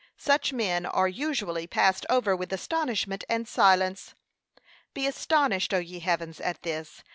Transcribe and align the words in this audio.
Such 0.17 0.51
men 0.51 0.87
are 0.87 1.07
usually 1.07 1.67
passed 1.67 2.07
over 2.09 2.35
with 2.35 2.51
astonishment 2.51 3.23
and 3.29 3.47
silence. 3.47 4.15
'Be 4.95 5.05
astonished, 5.05 5.75
O 5.75 5.77
ye 5.77 5.99
heavens, 5.99 6.39
at 6.41 6.63
this! 6.63 7.03